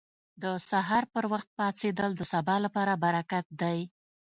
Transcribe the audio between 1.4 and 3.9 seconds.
پاڅېدل د سبا لپاره برکت دی.